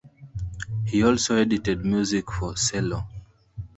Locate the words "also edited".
1.03-1.85